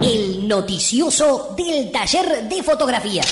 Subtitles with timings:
[0.00, 3.22] El noticioso del taller de fotografía.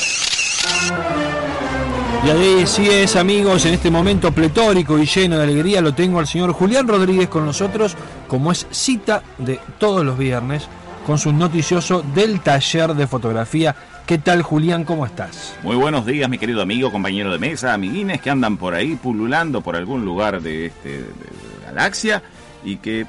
[2.25, 6.27] Y así es, amigos, en este momento pletórico y lleno de alegría lo tengo al
[6.27, 10.69] señor Julián Rodríguez con nosotros, como es cita de todos los viernes,
[11.07, 13.75] con su noticioso del taller de fotografía.
[14.09, 14.85] ¿Qué tal, Julián?
[14.85, 15.55] ¿Cómo estás?
[15.63, 19.61] Muy buenos días, mi querido amigo, compañero de mesa, amiguines que andan por ahí pululando
[19.61, 21.13] por algún lugar de, este, de
[21.67, 22.23] galaxia
[22.65, 23.07] y que eh,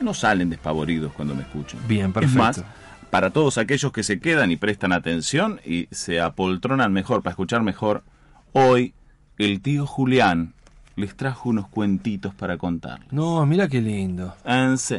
[0.00, 1.80] no salen despavoridos cuando me escuchan.
[1.88, 2.38] Bien, perfecto.
[2.38, 2.64] Es más,
[3.08, 7.62] para todos aquellos que se quedan y prestan atención y se apoltronan mejor para escuchar
[7.62, 8.04] mejor,
[8.52, 8.92] hoy
[9.38, 10.52] el tío Julián
[10.94, 13.10] les trajo unos cuentitos para contarles.
[13.10, 14.36] No, mira qué lindo.
[14.44, 14.98] En sí.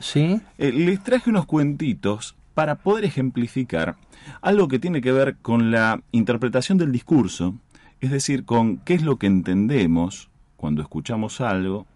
[0.00, 0.38] ¿Sí?
[0.58, 3.96] Eh, les traje unos cuentitos para poder ejemplificar
[4.42, 7.54] algo que tiene que ver con la interpretación del discurso,
[8.02, 11.86] es decir, con qué es lo que entendemos cuando escuchamos algo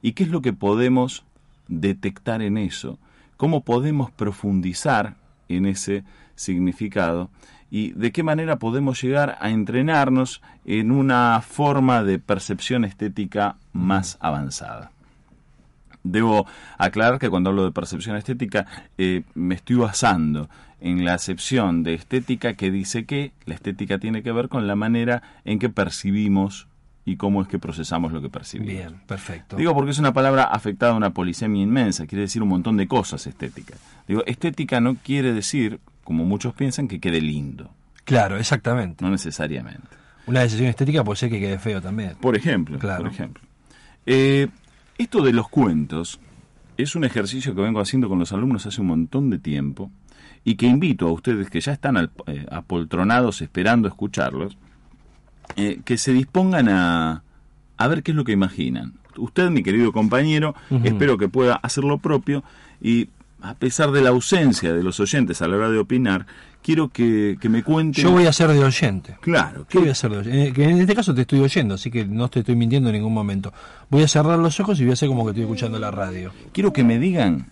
[0.00, 1.26] y qué es lo que podemos
[1.68, 2.98] detectar en eso,
[3.36, 5.16] cómo podemos profundizar
[5.50, 6.02] en ese
[6.34, 7.28] significado
[7.70, 14.16] y de qué manera podemos llegar a entrenarnos en una forma de percepción estética más
[14.22, 14.92] avanzada.
[16.10, 16.46] Debo
[16.78, 18.66] aclarar que cuando hablo de percepción estética
[18.98, 20.48] eh, me estoy basando
[20.80, 24.76] en la acepción de estética que dice que la estética tiene que ver con la
[24.76, 26.68] manera en que percibimos
[27.04, 28.74] y cómo es que procesamos lo que percibimos.
[28.74, 29.56] Bien, perfecto.
[29.56, 32.88] Digo porque es una palabra afectada a una polisemia inmensa, quiere decir un montón de
[32.88, 33.74] cosas estética.
[34.08, 37.70] Digo, estética no quiere decir, como muchos piensan, que quede lindo.
[38.04, 39.04] Claro, exactamente.
[39.04, 39.88] No necesariamente.
[40.26, 42.16] Una decisión estética puede ser que quede feo también.
[42.20, 43.04] Por ejemplo, Claro.
[43.04, 43.42] por ejemplo.
[44.04, 44.48] Eh,
[44.98, 46.20] esto de los cuentos
[46.76, 49.90] es un ejercicio que vengo haciendo con los alumnos hace un montón de tiempo
[50.44, 54.56] y que invito a ustedes que ya están al- eh, apoltronados esperando escucharlos,
[55.56, 57.22] eh, que se dispongan a,
[57.76, 58.94] a ver qué es lo que imaginan.
[59.16, 62.44] Usted, mi querido compañero, espero que pueda hacer lo propio
[62.80, 63.08] y
[63.40, 66.26] a pesar de la ausencia de los oyentes a la hora de opinar,
[66.62, 68.02] quiero que, que me cuenten...
[68.02, 69.16] Yo voy a ser de oyente.
[69.20, 70.62] Claro, ¿Qué voy ¿qué, a hacer de oyente?
[70.62, 73.14] Eh, en este caso te estoy oyendo, así que no te estoy mintiendo en ningún
[73.14, 73.52] momento.
[73.88, 76.32] Voy a cerrar los ojos y voy a hacer como que estoy escuchando la radio.
[76.52, 77.50] quiero que me digan,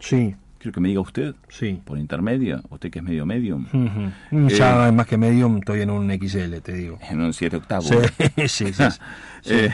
[0.00, 1.80] Sí, quiero que me diga usted, sí.
[1.84, 4.48] por intermedio, usted que es medio medium, Ujú.
[4.48, 6.98] Ya más que medium estoy en un XL, te digo.
[7.10, 7.82] en un 7 octavo.
[8.36, 8.72] Sí, sí, sí.
[8.72, 8.98] sí.
[9.46, 9.70] Eh,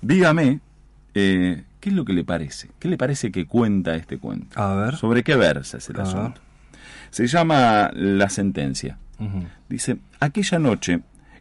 [0.00, 0.60] dígame,
[1.14, 2.70] eh, ¿qué es lo que le parece?
[2.78, 4.58] ¿Qué le parece que cuenta este cuento?
[4.60, 4.94] A ver.
[4.96, 6.06] ¿Sobre qué versa es el A ver.
[6.06, 6.40] asunto?
[7.10, 8.98] Se llama La Sentencia.
[9.68, 11.00] Dice, aquella noche,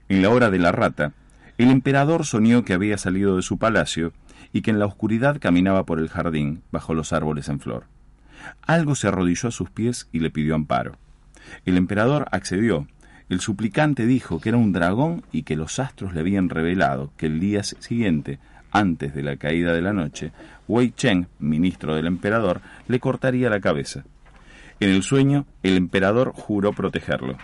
[0.10, 1.14] en la hora de la rata,
[1.58, 4.14] el emperador soñó que había salido de su palacio
[4.52, 7.86] y que en la oscuridad caminaba por el jardín, bajo los árboles en flor.
[8.64, 10.98] Algo se arrodilló a sus pies y le pidió amparo.
[11.66, 12.88] El emperador accedió.
[13.30, 17.28] El suplicante dijo que era un dragón y que los astros le habían revelado que
[17.28, 18.40] el día siguiente,
[18.72, 20.32] antes de la caída de la noche,
[20.68, 24.04] Wei Cheng, ministro del emperador, le cortaría la cabeza.
[24.80, 27.38] En el sueño, el emperador juró protegerlo.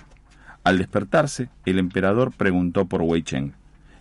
[0.63, 3.53] Al despertarse, el emperador preguntó por Wei Cheng.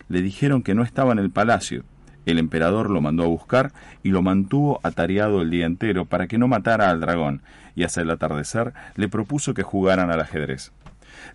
[0.09, 1.83] Le dijeron que no estaba en el palacio.
[2.25, 3.71] El emperador lo mandó a buscar
[4.03, 7.41] y lo mantuvo atareado el día entero para que no matara al dragón,
[7.75, 10.71] y hacia el atardecer le propuso que jugaran al ajedrez.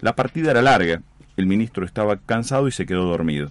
[0.00, 1.00] La partida era larga,
[1.36, 3.50] el ministro estaba cansado y se quedó dormido.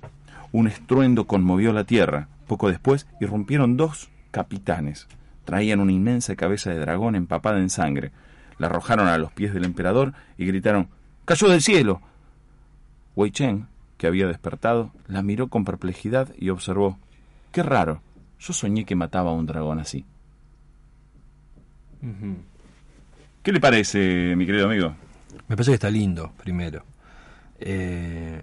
[0.52, 2.28] Un estruendo conmovió la tierra.
[2.51, 5.07] Poco después irrumpieron dos capitanes.
[5.45, 8.12] Traían una inmensa cabeza de dragón empapada en sangre.
[8.57, 10.90] La arrojaron a los pies del emperador y gritaron
[11.23, 12.01] ¡Cayó del cielo!
[13.16, 16.99] Wei Chen, que había despertado, la miró con perplejidad y observó
[17.53, 18.02] ¡Qué raro!
[18.37, 20.03] Yo soñé que mataba a un dragón así.
[23.43, 24.93] ¿Qué le parece, mi querido amigo?
[25.47, 26.84] Me parece que está lindo, primero.
[27.61, 28.41] Eh,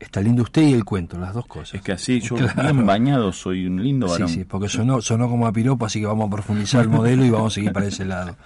[0.00, 1.74] está lindo usted y el cuento, las dos cosas.
[1.74, 2.62] Es que así yo Claro.
[2.74, 4.28] bien bañado soy un lindo Sí, varón.
[4.28, 7.30] sí, porque sonó, sonó como a piropo, así que vamos a profundizar el modelo y
[7.30, 8.36] vamos a seguir para ese lado.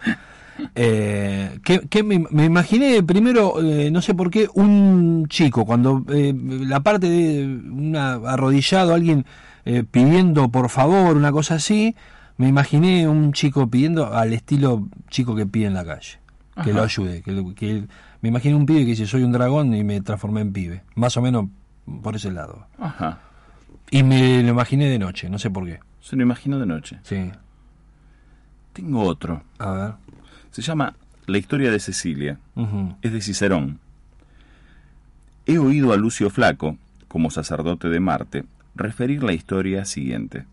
[0.75, 6.05] Eh, que, que me, me imaginé primero, eh, no sé por qué, un chico, cuando
[6.11, 9.25] eh, la parte de una arrodillado, alguien
[9.65, 11.95] eh, pidiendo por favor, una cosa así,
[12.37, 16.19] me imaginé un chico pidiendo al estilo chico que pide en la calle,
[16.63, 16.79] que Ajá.
[16.79, 17.85] lo ayude, que, que
[18.21, 21.17] me imaginé un pibe que dice soy un dragón y me transformé en pibe, más
[21.17, 21.47] o menos
[22.03, 22.67] por ese lado.
[22.79, 23.21] Ajá.
[23.91, 25.81] Y me lo imaginé de noche, no sé por qué.
[26.01, 26.99] Se lo imagino de noche.
[27.03, 27.31] Sí.
[28.73, 29.43] Tengo otro.
[29.59, 29.93] A ver.
[30.51, 30.95] Se llama
[31.27, 32.39] La historia de Cecilia.
[33.03, 33.81] Es de Cicerón.
[35.47, 36.77] He oído a Lucio Flaco,
[37.09, 40.47] como sacerdote de Marte, referir la historia siguiente.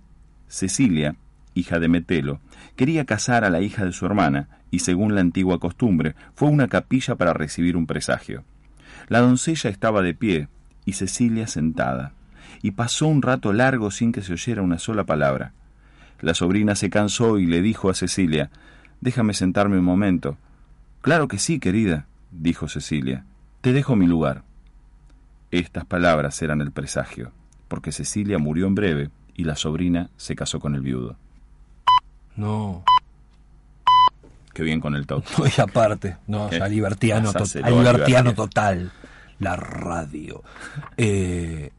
[0.47, 1.15] Cecilia,
[1.57, 2.39] hija de Metelo,
[2.75, 6.67] quería casar a la hija de su hermana y, según la antigua costumbre, fue una
[6.67, 8.43] capilla para recibir un presagio.
[9.07, 10.47] La doncella estaba de pie
[10.85, 12.13] y Cecilia sentada,
[12.61, 15.53] y pasó un rato largo sin que se oyera una sola palabra.
[16.21, 18.49] La sobrina se cansó y le dijo a Cecilia,
[18.99, 20.37] Déjame sentarme un momento.
[21.01, 23.25] Claro que sí, querida, dijo Cecilia.
[23.61, 24.43] Te dejo mi lugar.
[25.51, 27.31] Estas palabras eran el presagio,
[27.67, 31.15] porque Cecilia murió en breve y la sobrina se casó con el viudo.
[32.37, 32.83] No.
[34.53, 35.27] Qué bien con el toque.
[35.37, 37.99] No, y aparte, no, Eh, ya libertiano, to- pasáselo a a libertiano
[38.31, 38.33] libertiano.
[38.33, 38.91] total.
[39.39, 40.41] La radio.
[40.97, 41.69] Eh,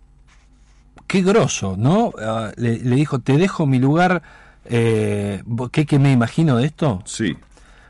[1.08, 2.12] qué grosso, ¿no?
[2.20, 4.22] Ah, le, le dijo, te dejo mi lugar.
[4.66, 7.02] Eh, ¿qué, ¿Qué me imagino de esto?
[7.06, 7.36] Sí,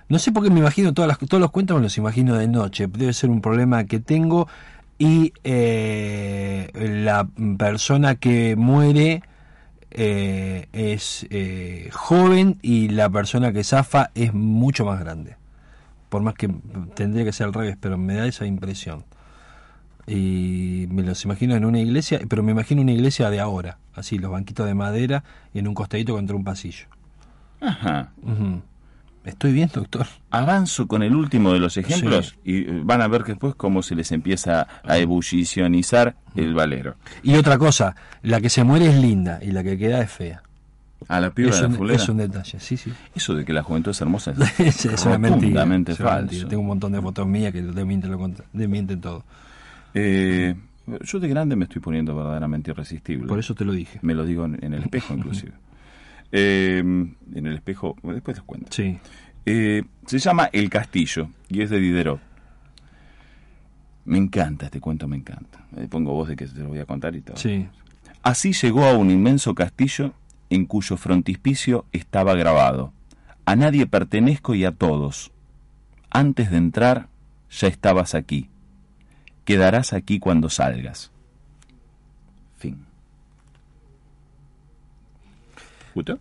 [0.09, 2.49] No sé por qué me imagino todas las, todos los cuentos me los imagino de
[2.49, 2.87] noche.
[2.87, 4.49] Debe ser un problema que tengo.
[4.99, 6.71] Y eh,
[7.05, 7.29] la
[7.59, 9.23] persona que muere
[9.91, 15.37] eh, es eh, joven y la persona que zafa es mucho más grande.
[16.09, 16.49] Por más que
[16.95, 19.05] tendría que ser al revés, pero me da esa impresión.
[20.07, 24.19] Y me los imagino en una iglesia, pero me imagino una iglesia de ahora, así,
[24.19, 26.87] los banquitos de madera y en un costadito contra un pasillo.
[27.61, 28.13] Ajá.
[29.39, 30.05] ¿Estoy bien, doctor?
[30.33, 33.95] Avanzo con el último de los ejemplos y eh, van a ver después cómo se
[33.95, 36.97] les empieza a ebullicionizar el valero.
[37.23, 40.43] Y otra cosa, la que se muere es linda y la que queda es fea.
[41.07, 42.03] A la piba Es de la un, fulera.
[42.03, 42.93] es un detalle, sí, sí.
[43.15, 45.63] Eso de que la juventud es hermosa es, es, una mentira.
[45.87, 46.17] es falso.
[46.23, 46.49] mentira.
[46.49, 49.23] Tengo un montón de fotos mías que lo desmienten todo.
[49.95, 50.53] Eh,
[51.03, 53.29] yo de grande me estoy poniendo verdaderamente irresistible.
[53.29, 54.01] Por eso te lo dije.
[54.03, 55.53] Me lo digo en, en el espejo, inclusive.
[56.33, 58.67] Eh, en el espejo, después les cuento.
[58.71, 58.99] Sí.
[59.51, 62.21] Eh, se llama El Castillo y es de Diderot.
[64.05, 65.65] Me encanta este cuento, me encanta.
[65.79, 67.39] Eh, pongo voz de que te lo voy a contar y todo.
[67.39, 67.67] Sí.
[68.23, 70.13] Así llegó a un inmenso castillo
[70.51, 72.93] en cuyo frontispicio estaba grabado:
[73.47, 75.33] A nadie pertenezco y a todos.
[76.11, 77.09] Antes de entrar,
[77.51, 78.51] ya estabas aquí.
[79.47, 81.11] Quedarás aquí cuando salgas.
[82.59, 82.85] Fin.
[85.95, 86.19] ¿Gustó?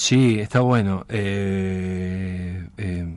[0.00, 1.04] Sí, está bueno.
[1.10, 3.16] Eh, eh,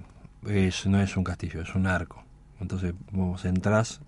[0.50, 2.22] es, no es un castillo, es un arco.
[2.60, 4.02] Entonces vos entras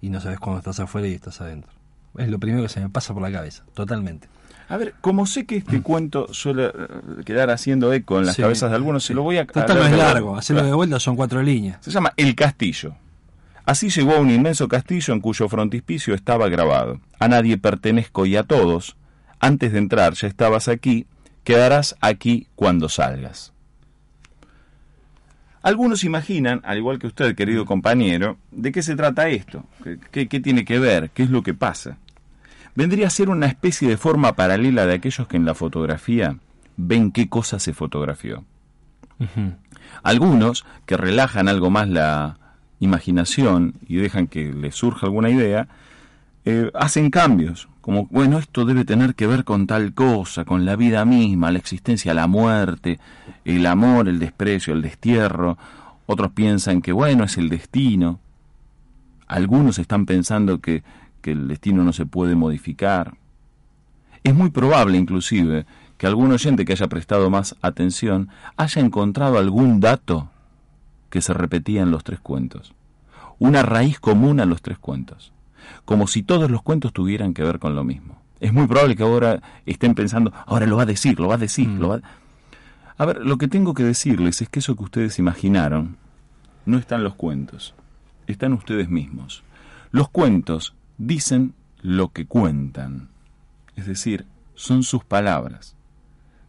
[0.00, 1.70] y no sabes cuándo estás afuera y estás adentro.
[2.16, 4.26] Es lo primero que se me pasa por la cabeza, totalmente.
[4.68, 6.72] A ver, como sé que este cuento suele eh,
[7.24, 9.08] quedar haciendo eco en las Sí, cabezas de algunos, sí.
[9.08, 9.46] se lo voy a...
[9.46, 11.78] Total no es largo, hacerlo de vuelta son cuatro líneas.
[11.82, 12.96] Se llama El Castillo.
[13.64, 17.00] Así llegó a un inmenso castillo en cuyo frontispicio estaba grabado.
[17.20, 18.96] A nadie pertenezco y a todos.
[19.38, 21.06] Antes de entrar ya estabas aquí,
[21.48, 23.54] quedarás aquí cuando salgas.
[25.62, 29.64] Algunos imaginan, al igual que usted, querido compañero, de qué se trata esto,
[30.10, 31.96] qué, tiene que ver, qué es lo que pasa.
[32.74, 36.36] Vendría a ser una especie de forma paralela de aquellos que en la fotografía
[36.76, 38.44] ven qué cosa se fotografió.
[40.02, 42.36] Algunos que relajan algo más la
[42.78, 45.66] imaginación y dejan que les surja alguna idea,
[46.44, 50.76] eh, hacen cambios, como, bueno, esto debe tener que ver con tal cosa, con la
[50.76, 53.00] vida misma, la existencia, la muerte,
[53.46, 55.56] el amor, el desprecio, el destierro.
[56.04, 58.20] Otros piensan que, bueno, es el destino.
[59.26, 60.82] Algunos están pensando que,
[61.22, 63.14] que el destino no se puede modificar.
[64.22, 65.64] Es muy probable, inclusive,
[65.96, 70.28] que algún oyente que haya prestado más atención haya encontrado algún dato
[71.08, 72.74] que se repetía en los tres cuentos.
[73.38, 75.32] Una raíz común a los tres cuentos.
[75.84, 78.20] Como si todos los cuentos tuvieran que ver con lo mismo.
[78.40, 81.38] Es muy probable que ahora estén pensando, ahora lo va a decir, lo va a
[81.38, 82.02] decir, lo va a...
[82.98, 85.96] A ver, lo que tengo que decirles es que eso que ustedes imaginaron
[86.66, 87.74] no está en los cuentos,
[88.26, 89.42] está en ustedes mismos.
[89.90, 93.08] Los cuentos dicen lo que cuentan,
[93.76, 95.76] es decir, son sus palabras.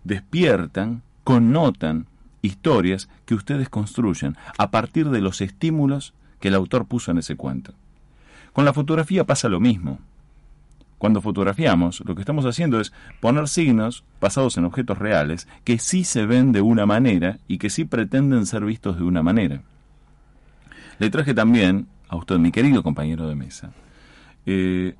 [0.04, 2.08] Despiertan, connotan
[2.42, 7.36] historias que ustedes construyen a partir de los estímulos que el autor puso en ese
[7.36, 7.74] cuento.
[8.54, 10.00] Con la fotografía pasa lo mismo.
[10.98, 12.92] Cuando fotografiamos, lo que estamos haciendo es
[13.22, 17.70] poner signos basados en objetos reales que sí se ven de una manera y que
[17.70, 19.62] sí pretenden ser vistos de una manera.
[21.00, 23.72] Le traje también a usted, mi querido compañero de mesa,
[24.46, 24.96] eh,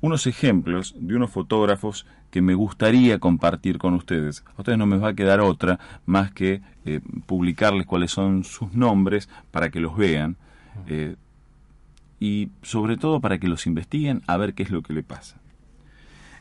[0.00, 4.44] unos ejemplos de unos fotógrafos que me gustaría compartir con ustedes.
[4.56, 8.74] A ustedes no me va a quedar otra más que eh, publicarles cuáles son sus
[8.74, 10.36] nombres para que los vean
[10.88, 11.14] eh,
[12.20, 15.36] y sobre todo para que los investiguen a ver qué es lo que le pasa.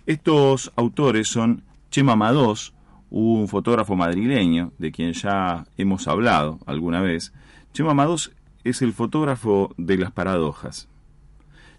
[0.06, 2.74] Estos autores son Chema Madós,
[3.10, 7.34] un fotógrafo madrileño de quien ya hemos hablado alguna vez.
[7.74, 8.32] Chema Madós
[8.64, 10.88] es el fotógrafo de las paradojas.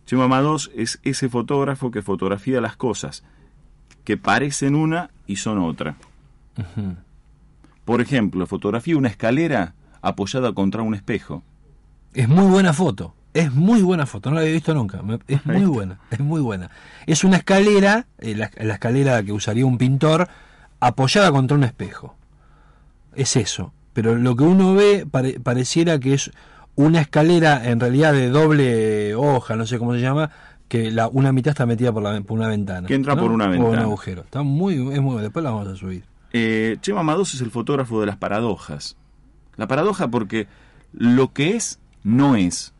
[0.06, 3.24] Chema Madós es ese fotógrafo que fotografía las cosas
[4.04, 5.96] que parecen una y son otra.
[7.84, 11.42] Por ejemplo, fotografía una escalera apoyada contra un espejo.
[12.14, 13.14] Es muy buena foto.
[13.34, 15.00] Es muy buena foto, no la había visto nunca.
[15.28, 16.70] Es muy buena, es muy buena.
[17.06, 20.28] Es una escalera, eh, la, escalera que usaría un pintor,
[20.80, 22.16] apoyada contra un espejo.
[23.14, 23.72] Es eso.
[23.92, 25.06] Pero lo que uno ve
[25.42, 26.30] pareciera que es
[26.74, 30.30] una escalera en realidad de doble hoja, no sé cómo se llama,
[30.68, 32.86] que la, una mitad está metida por, la, por una ventana.
[32.86, 33.68] Que entra por una ventana.
[33.68, 34.22] O un agujero.
[34.22, 36.04] Está muy, es muy, después la vamos a subir.
[36.32, 38.96] Eh, Chema Mados es el fotógrafo de las paradojas.
[39.56, 40.46] La paradoja porque
[40.92, 42.74] lo que es, no es.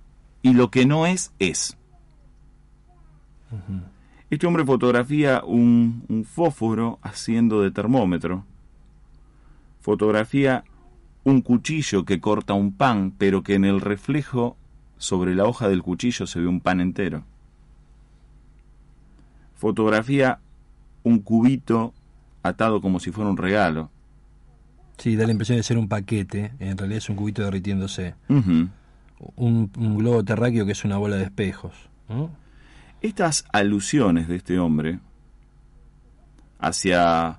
[0.48, 1.76] Y lo que no es, es.
[4.30, 8.46] Este hombre fotografía un, un fósforo haciendo de termómetro.
[9.80, 10.64] Fotografía
[11.24, 14.56] un cuchillo que corta un pan, pero que en el reflejo
[14.96, 17.24] sobre la hoja del cuchillo se ve un pan entero.
[19.54, 20.40] Fotografía
[21.02, 21.92] un cubito
[22.42, 23.90] atado como si fuera un regalo.
[24.96, 28.14] Sí, da la impresión de ser un paquete, en realidad es un cubito derritiéndose.
[29.36, 31.74] Un, globo terráqueo que es una bola de espejos.
[33.00, 34.98] Estas alusiones de este hombre
[36.58, 37.38] hacia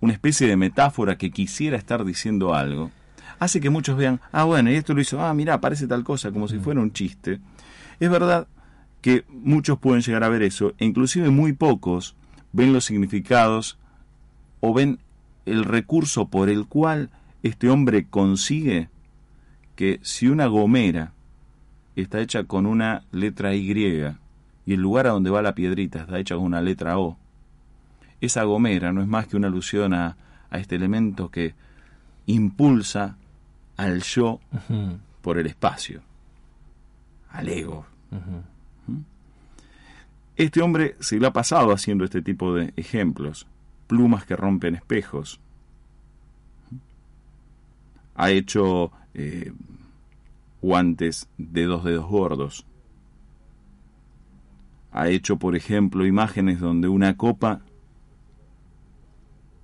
[0.00, 2.90] una especie de metáfora que quisiera estar diciendo algo,
[3.38, 6.30] hace que muchos vean, ah, bueno, y esto lo hizo, ah, mira, parece tal cosa,
[6.30, 6.60] como si mm.
[6.60, 7.40] fuera un chiste.
[7.98, 8.46] Es verdad
[9.00, 12.14] que muchos pueden llegar a ver eso, e inclusive muy pocos
[12.52, 13.78] ven los significados
[14.60, 14.98] o ven
[15.44, 17.10] el recurso por el cual
[17.42, 18.88] este hombre consigue
[19.76, 21.12] que si una gomera
[21.94, 23.70] está hecha con una letra Y
[24.66, 27.16] y el lugar a donde va la piedrita está hecha con una letra O,
[28.20, 30.16] esa gomera no es más que una alusión a,
[30.50, 31.54] a este elemento que
[32.26, 33.16] impulsa
[33.76, 34.40] al yo
[35.22, 36.00] por el espacio,
[37.30, 37.86] al ego.
[38.10, 38.98] ¿Mm?
[40.36, 43.46] Este hombre se lo ha pasado haciendo este tipo de ejemplos,
[43.86, 45.40] plumas que rompen espejos.
[48.14, 49.50] Ha hecho eh,
[50.60, 52.66] guantes de dos dedos gordos.
[54.92, 57.62] Ha hecho, por ejemplo, imágenes donde una copa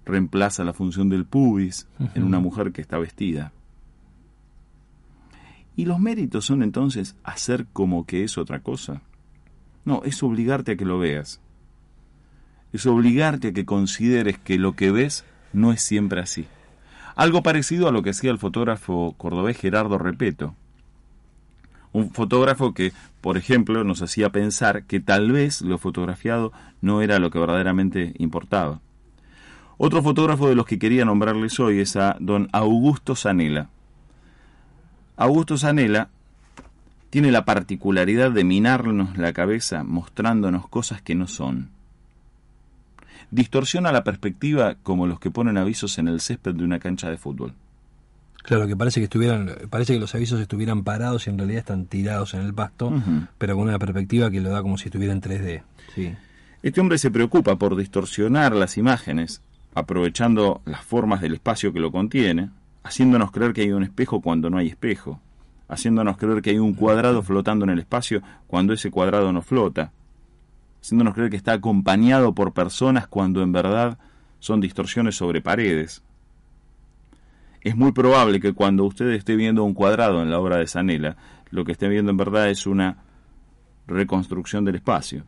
[0.07, 3.53] reemplaza la función del pubis en una mujer que está vestida.
[5.77, 9.03] ¿Y los méritos son entonces hacer como que es otra cosa?
[9.85, 11.41] No, es obligarte a que lo veas.
[12.73, 16.47] Es obligarte a que consideres que lo que ves no es siempre así.
[17.15, 20.55] Algo parecido a lo que hacía el fotógrafo cordobés Gerardo Repeto.
[21.93, 27.19] Un fotógrafo que, por ejemplo, nos hacía pensar que tal vez lo fotografiado no era
[27.19, 28.81] lo que verdaderamente importaba.
[29.77, 33.69] Otro fotógrafo de los que quería nombrarles hoy es a don Augusto Zanella.
[35.17, 36.09] Augusto Zanella
[37.11, 41.69] tiene la particularidad de minarnos la cabeza mostrándonos cosas que no son.
[43.33, 47.17] Distorsiona la perspectiva como los que ponen avisos en el césped de una cancha de
[47.17, 47.55] fútbol.
[48.43, 51.87] Claro, que parece que estuvieran, parece que los avisos estuvieran parados y en realidad están
[51.87, 52.93] tirados en el pasto,
[53.39, 55.63] pero con una perspectiva que lo da como si estuviera en 3D.
[55.95, 56.15] Sí.
[56.63, 59.41] Este hombre se preocupa por distorsionar las imágenes
[59.75, 62.51] aprovechando las formas del espacio que lo contiene,
[62.83, 65.21] haciéndonos creer que hay un espejo cuando no hay espejo,
[65.69, 69.91] haciéndonos creer que hay un cuadrado flotando en el espacio cuando ese cuadrado no flota,
[70.83, 73.99] haciéndonos creer que está acompañado por personas cuando en verdad
[74.41, 76.03] son distorsiones sobre paredes.
[77.61, 81.17] Es muy probable que cuando usted esté viendo un cuadrado en la obra de Sanela,
[81.51, 82.97] lo que esté viendo en verdad es una
[83.87, 85.25] reconstrucción del espacio.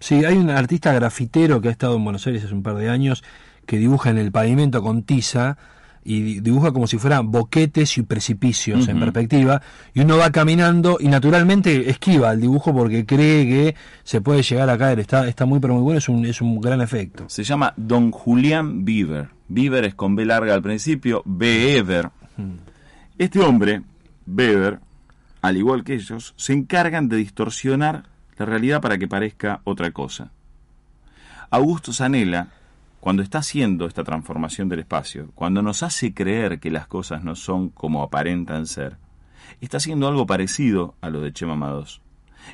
[0.00, 2.88] Sí, hay un artista grafitero que ha estado en Buenos Aires hace un par de
[2.88, 3.22] años
[3.66, 5.58] que dibuja en el pavimento con tiza
[6.04, 9.62] y dibuja como si fueran boquetes y precipicios en perspectiva
[9.94, 14.68] y uno va caminando y naturalmente esquiva el dibujo porque cree que se puede llegar
[14.70, 15.00] a caer.
[15.00, 17.24] Está, está muy pero muy bueno es un, es un gran efecto.
[17.28, 19.28] Se llama Don Julián Bieber.
[19.48, 22.10] Bieber es con B larga al principio Beber.
[23.18, 23.82] Este hombre
[24.26, 24.80] Beber
[25.42, 28.04] al igual que ellos se encargan de distorsionar
[28.38, 30.30] la realidad para que parezca otra cosa.
[31.50, 32.48] Augusto Zanella
[33.02, 37.34] cuando está haciendo esta transformación del espacio, cuando nos hace creer que las cosas no
[37.34, 38.96] son como aparentan ser,
[39.60, 42.00] está haciendo algo parecido a lo de Chema Mados.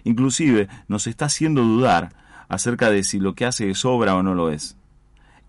[0.04, 2.14] Inclusive nos está haciendo dudar
[2.48, 4.78] acerca de si lo que hace es obra o no lo es.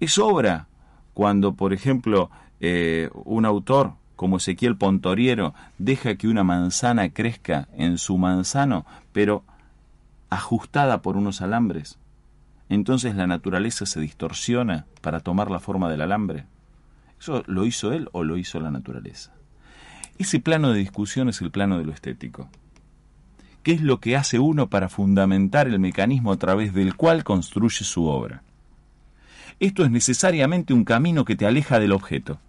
[0.02, 0.68] Es obra
[1.14, 2.30] cuando, por ejemplo,
[2.60, 9.46] eh, un autor como Ezequiel Pontoriero deja que una manzana crezca en su manzano, pero
[10.30, 11.99] ajustada por unos alambres.
[12.70, 16.46] Entonces la naturaleza se distorsiona para tomar la forma del alambre.
[17.20, 19.34] ¿Eso lo hizo él o lo hizo la naturaleza?
[20.20, 22.50] Ese plano de discusión es el plano de lo estético.
[23.64, 27.84] ¿Qué es lo que hace uno para fundamentar el mecanismo a través del cual construye
[27.84, 28.44] su obra?
[29.60, 32.40] Esto es necesariamente un camino que te aleja del objeto.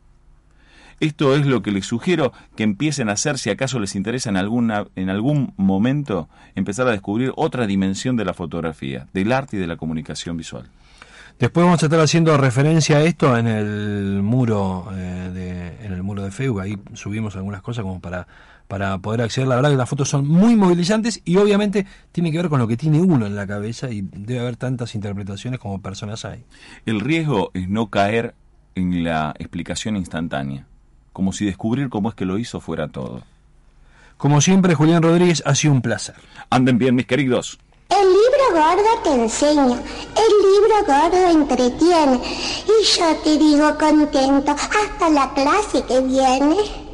[1.00, 4.36] Esto es lo que les sugiero que empiecen a hacer si acaso les interesa en,
[4.36, 9.60] alguna, en algún momento empezar a descubrir otra dimensión de la fotografía, del arte y
[9.60, 10.68] de la comunicación visual.
[11.38, 16.02] Después vamos a estar haciendo referencia a esto en el muro eh, de, en el
[16.02, 16.60] muro de Facebook.
[16.60, 18.28] Ahí subimos algunas cosas como para,
[18.68, 19.48] para poder acceder.
[19.48, 22.68] La verdad que las fotos son muy movilizantes y obviamente tiene que ver con lo
[22.68, 26.44] que tiene uno en la cabeza y debe haber tantas interpretaciones como personas hay.
[26.84, 28.34] El riesgo es no caer
[28.74, 30.66] en la explicación instantánea
[31.12, 33.22] como si descubrir cómo es que lo hizo fuera todo.
[34.16, 36.14] Como siempre, Julián Rodríguez, ha sido un placer.
[36.50, 37.58] Anden bien, mis queridos.
[37.88, 42.20] El libro gordo te enseña, el libro gordo entretiene,
[42.66, 46.89] y yo te digo contento hasta la clase que viene.